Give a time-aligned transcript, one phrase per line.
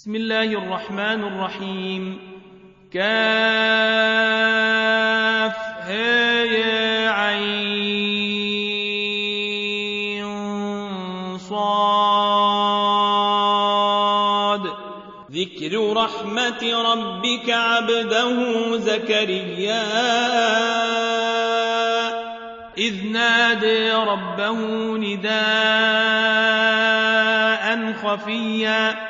[0.00, 2.18] بسم الله الرحمن الرحيم.
[2.92, 3.04] كاف
[5.88, 7.48] هيا عين
[11.38, 11.80] صاد.
[15.32, 19.82] ذكر رحمة ربك عبده زكريا.
[22.78, 24.58] إذ نادي ربه
[24.96, 25.40] نداء
[27.92, 29.09] خفيا.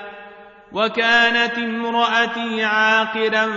[0.73, 3.49] وكانت امرأتي عاقرا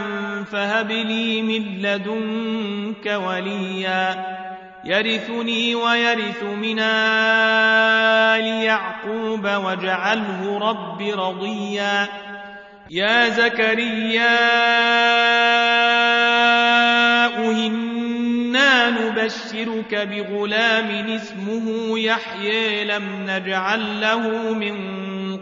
[0.53, 4.35] فهب لي من لدنك وليا.
[4.85, 12.09] يرثني ويرث من آل يعقوب واجعله رب رضيا.
[12.91, 14.35] يا زكريا
[17.39, 25.04] أهنا نبشرك بغلام اسمه يحيى لم نجعل له من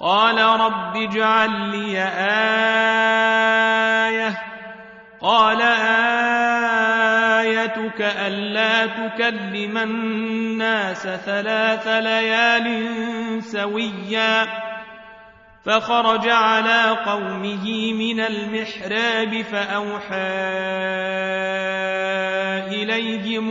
[0.00, 2.02] قال رب اجعل لي
[4.08, 4.42] آية.
[5.20, 5.62] قال
[7.40, 12.88] آيتك ألا تكلم الناس ثلاث ليال
[13.42, 14.46] سويا.
[15.64, 20.30] فخرج على قومه من المحراب فأوحى
[22.68, 23.50] إليهم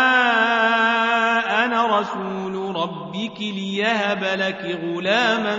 [3.81, 5.57] ليهب لك غلاما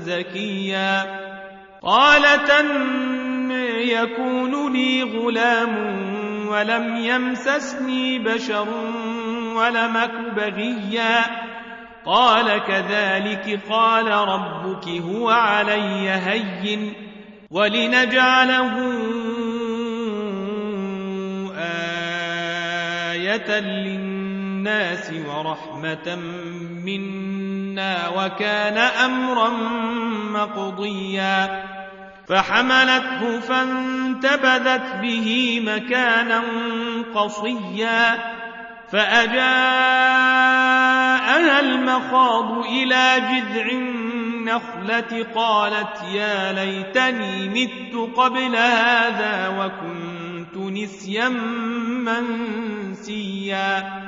[0.00, 1.18] زكيا.
[1.82, 5.76] قالت أن يكون لي غلام
[6.48, 8.68] ولم يمسسني بشر
[9.56, 11.20] ولمك بغيا.
[12.06, 16.92] قال كذلك قال ربك هو علي هين
[17.50, 18.74] ولنجعله
[23.12, 26.16] آية للناس ورحمة
[26.84, 27.47] منا.
[28.16, 29.50] وكان أمرا
[30.32, 31.64] مقضيا.
[32.28, 36.42] فحملته فانتبذت به مكانا
[37.14, 38.18] قصيا.
[38.92, 39.88] فأجاءها
[41.60, 51.28] المخاض إلى جذع النخلة قالت يا ليتني مت قبل هذا وكنت نسيا
[52.98, 54.07] منسيا.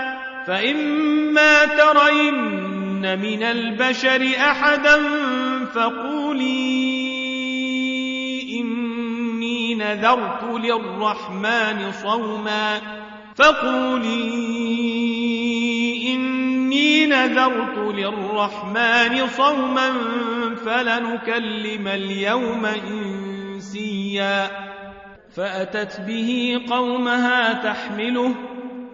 [0.47, 4.97] فإما ترين من البشر أحدا
[5.65, 7.21] فقولي
[8.59, 12.81] إني نذرت للرحمن صوما
[13.35, 14.31] فقولي
[16.13, 19.93] إني نذرت للرحمن صوما
[20.65, 24.51] فلنكلم اليوم إنسيا
[25.35, 28.35] فأتت به قومها تحمله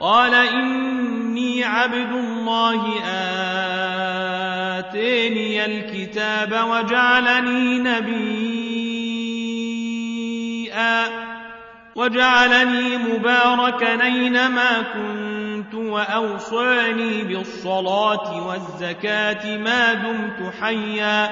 [0.00, 3.04] قال إني عبد الله
[4.78, 8.62] آتيني الكتاب وجعلني نبيا
[11.96, 21.30] وجعلني مباركا أينما كنت وأوصاني بالصلاة والزكاة ما دمت حيا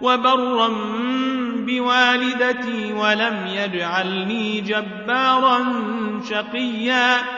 [0.00, 0.68] وبرا
[1.66, 5.58] بوالدتي ولم يجعلني جبارا
[6.30, 7.37] شقيا.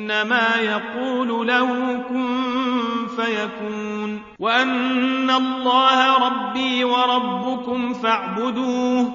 [0.11, 9.13] فإنما يقول له كن فيكون وأن الله ربي وربكم فاعبدوه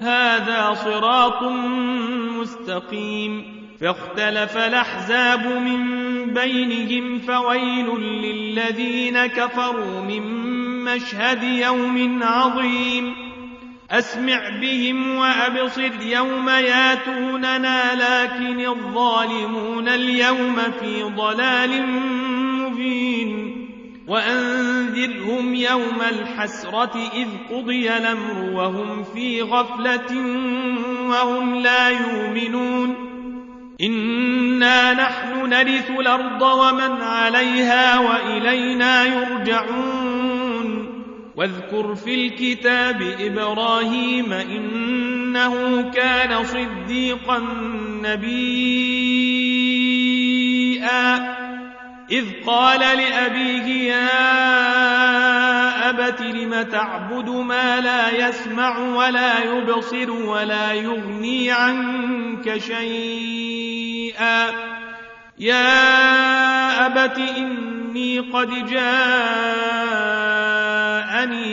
[0.00, 1.42] هذا صراط
[2.40, 5.84] مستقيم فاختلف الأحزاب من
[6.34, 10.22] بينهم فويل للذين كفروا من
[10.84, 13.27] مشهد يوم عظيم
[13.90, 21.86] أسمع بهم وأبصر يوم ياتوننا لكن الظالمون اليوم في ضلال
[22.58, 23.54] مبين.
[24.08, 30.16] وأنذرهم يوم الحسرة إذ قضي الأمر وهم في غفلة
[31.08, 32.94] وهم لا يؤمنون.
[33.80, 39.97] إنا نحن نرث الأرض ومن عليها وإلينا يرجعون.
[41.38, 47.38] واذكر في الكتاب إبراهيم إنه كان صديقا
[48.02, 48.98] نبيا.
[52.10, 54.08] إذ قال لأبيه يا
[55.90, 64.50] أبت لم تعبد ما لا يسمع ولا يبصر ولا يغني عنك شيئا؟
[65.38, 67.18] يا أبت
[67.98, 69.58] إني قد جاءني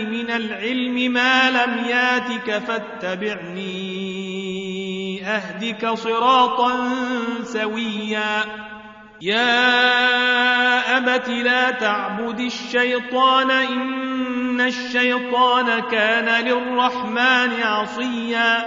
[0.05, 3.75] من العلم ما لم ياتك فاتبعني
[5.27, 6.89] أهدك صراطا
[7.43, 8.43] سويا.
[9.21, 9.77] يا
[10.97, 18.65] أبت لا تعبد الشيطان إن الشيطان كان للرحمن عصيا.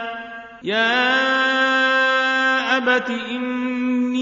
[0.63, 1.19] يا
[2.77, 3.11] أبت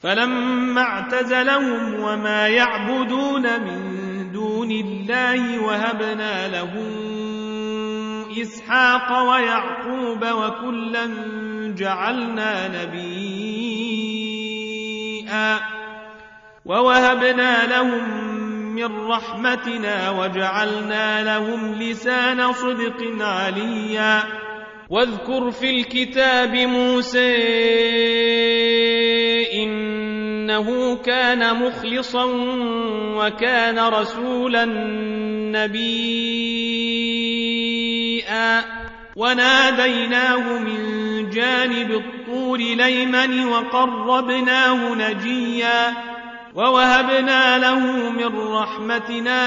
[0.00, 3.98] فلما اعتزلهم وما يعبدون من
[4.32, 6.72] دون الله وهبنا له
[8.42, 11.06] إسحاق ويعقوب وكلا
[11.76, 13.88] جعلنا نبيا
[16.64, 18.28] ووهبنا لهم
[18.74, 24.22] من رحمتنا وجعلنا لهم لسان صدق عليا
[24.90, 27.36] واذكر في الكتاب موسى
[30.58, 32.24] إنه كان مخلصا
[33.16, 34.64] وكان رسولا
[35.54, 35.98] نبيا.
[39.16, 40.78] وناديناه من
[41.30, 45.94] جانب الطور ليمن وقربناه نجيا.
[46.54, 49.40] ووهبنا له من رحمتنا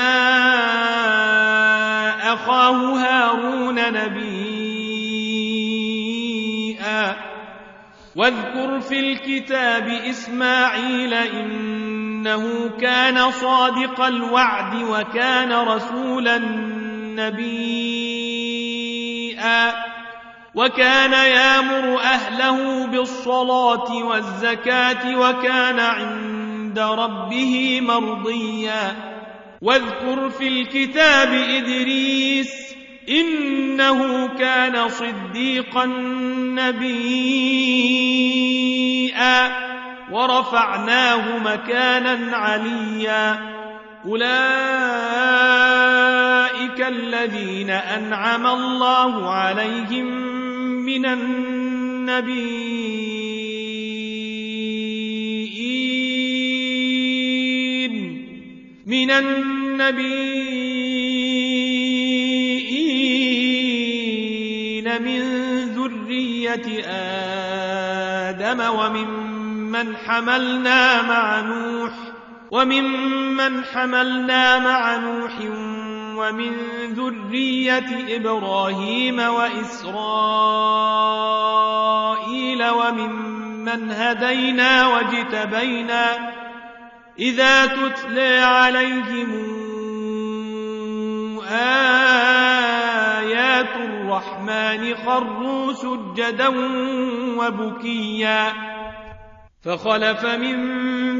[2.33, 4.91] أخاه هارون نبيا.
[8.15, 16.37] واذكر في الكتاب إسماعيل إنه كان صادق الوعد وكان رسولا
[17.15, 18.31] نبيا
[20.55, 28.95] وكان يامر أهله بالصلاة والزكاة وكان عند ربه مرضيا
[29.61, 32.60] واذكر في الكتاب إدريس
[33.11, 35.85] إنه كان صديقا
[36.55, 37.31] نبيا.
[40.11, 43.51] ورفعناه مكانا عليا.
[44.05, 44.31] أولئك
[46.81, 50.05] الذين أنعم الله عليهم
[50.85, 52.41] من النبيين.
[58.85, 60.40] من النبيين.
[65.01, 65.21] من
[65.75, 66.85] ذرية
[68.29, 71.91] آدم وممن حملنا مع نوح
[72.51, 75.31] وممن حملنا مع نوح
[76.15, 76.51] ومن
[76.93, 79.91] ذرية إبراهيم وإسرائيل
[82.69, 86.31] وممن هدينا واجتبينا
[87.19, 89.51] إذا تتلى عليهم
[91.51, 92.00] آيات
[94.11, 96.47] الرحمن خروا سجدا
[97.37, 98.53] وبكيا.
[99.65, 100.57] فخلف من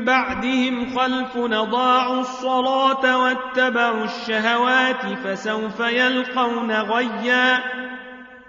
[0.05, 7.59] بعدهم خلف نضاعوا الصلاة واتبعوا الشهوات فسوف يلقون غيا.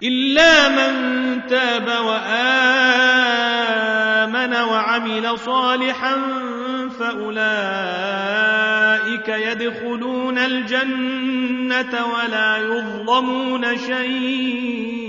[0.03, 3.62] إلا من تاب وآمن
[4.35, 6.15] وعمل صالحا
[6.99, 7.33] فأولئك
[9.27, 15.03] يدخلون الجنة ولا يظلمون شيئا.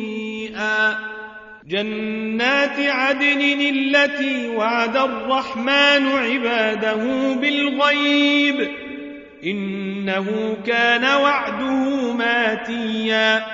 [1.69, 8.69] جنات عدن التي وعد الرحمن عباده بالغيب
[9.45, 13.53] إنه كان وعده ماتيا.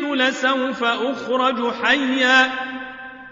[0.21, 2.51] لسوف أخرج حيا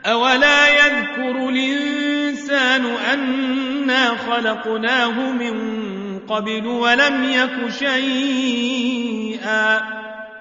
[0.05, 5.79] أولا يذكر الإنسان أنا خلقناه من
[6.19, 8.79] قبل ولم يك شيئا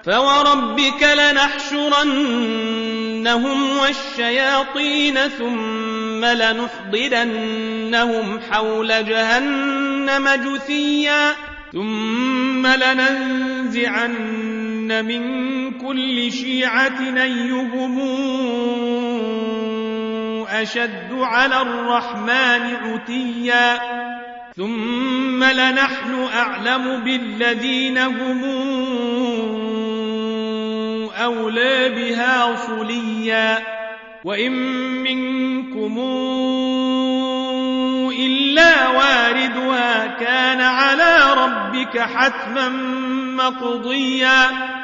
[0.05, 2.09] فوربك لنحشرنهم
[3.77, 7.59] والشياطين ثم لنحضرنهم
[8.51, 11.35] حول جهنم جثيا
[11.73, 14.15] ثم لننزعن
[14.91, 17.99] من كل شيعة أيهم
[20.49, 23.79] أشد على الرحمن عتيا
[24.55, 28.43] ثم لنحن أعلم بالذين هم
[31.23, 33.57] أولى بها صليا
[34.23, 34.51] وإن
[35.03, 35.97] منكم
[38.19, 42.69] إلا واردها كان على ربك حتما
[43.35, 44.78] مقضيا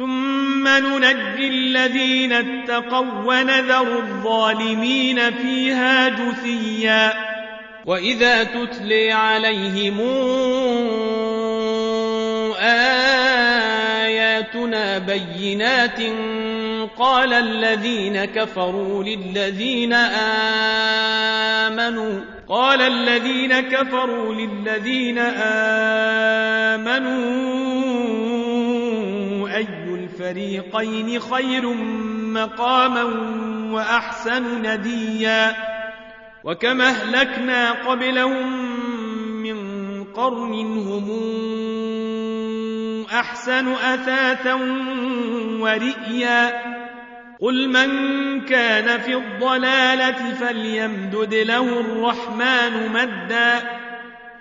[0.00, 7.12] ثم ننجي الذين اتقوا ونذر الظالمين فيها جثيا.
[7.86, 10.00] وإذا تتلي عليهم
[14.00, 16.00] آياتنا بينات
[16.98, 19.92] قال الذين كفروا للذين
[21.62, 25.18] آمنوا قال الذين كفروا للذين
[26.78, 27.99] آمنوا
[30.30, 31.74] الفريقين خير
[32.32, 33.02] مقاما
[33.72, 35.56] وأحسن نديا
[36.44, 38.46] وكما أهلكنا قبلهم
[39.42, 39.58] من
[40.04, 41.10] قرن هم
[43.12, 44.54] أحسن أثاثا
[45.60, 46.62] ورئيا
[47.40, 47.90] قل من
[48.40, 53.80] كان في الضلالة فليمدد له الرحمن مدا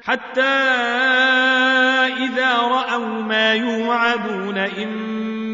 [0.03, 0.41] حتى
[2.25, 5.08] إذا رأوا ما يوعدون إما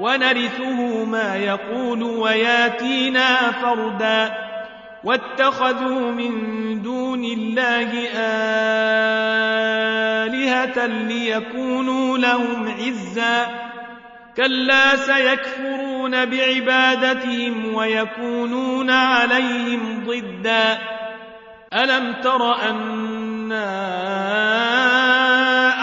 [0.00, 4.34] ونرثه ما يقول وياتينا فردا.
[5.04, 6.32] واتخذوا من
[6.82, 8.08] دون الله
[10.26, 13.46] آلهة ليكونوا لهم عزا.
[14.36, 20.78] كلا سيكفرون بعبادتهم ويكونون عليهم ضدا.
[21.74, 23.16] ألم تر أنا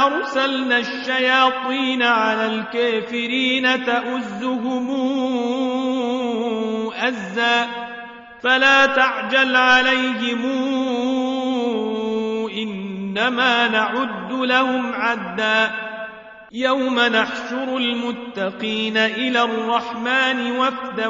[0.06, 4.90] أرسلنا الشياطين على الكافرين تؤزهم
[6.94, 7.68] أزا
[8.44, 10.46] فلا تعجل عليهم
[12.52, 15.72] إنما نعد لهم عدا
[16.52, 21.08] يوم نحشر المتقين إلى الرحمن وفدا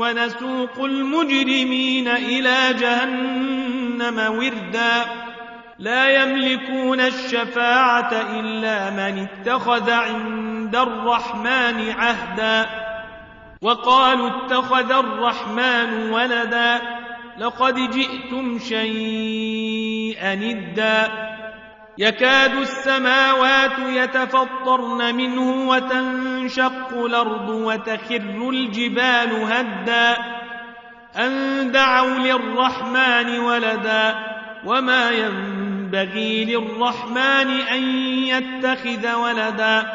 [0.00, 5.19] ونسوق المجرمين إلى جهنم وردا
[5.80, 12.66] لا يملكون الشفاعة إلا من اتخذ عند الرحمن عهدا.
[13.62, 16.80] وقالوا اتخذ الرحمن ولدا
[17.38, 21.08] لقد جئتم شيئا ادا
[21.98, 30.16] يكاد السماوات يتفطرن منه وتنشق الأرض وتخر الجبال هدا.
[31.16, 34.14] أن دعوا للرحمن ولدا
[34.64, 35.59] وما ينبغي
[35.94, 39.92] للرحمن أن يتخذ ولدا.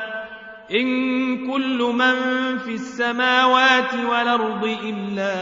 [0.71, 2.15] إن كل من
[2.58, 5.34] في السماوات والأرض إلا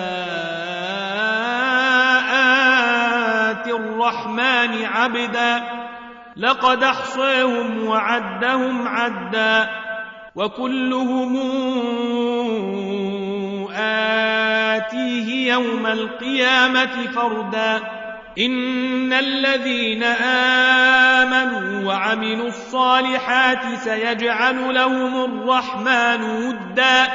[3.51, 5.63] آتي الرحمن عبدا.
[6.37, 9.69] لقد احصيهم وعدهم عدا.
[10.35, 11.37] وكلهم
[13.75, 18.02] آتيه يوم القيامة فردا.
[18.39, 20.03] إن الذين
[21.23, 27.07] آمنوا وعملوا الصالحات سيجعل لهم الرحمن ودا.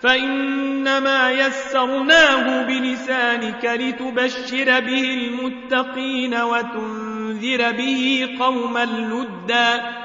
[0.00, 9.96] فإنما يسرناه بلسانك لتبشر به المتقين وتنذر به قوما لدا.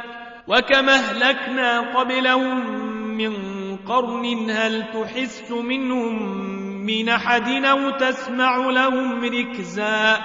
[0.48, 2.82] وكما أهلكنا قبلهم
[3.18, 3.34] من
[3.78, 10.18] قرن هل تحس منهم من أحد أو تسمع لهم ركزا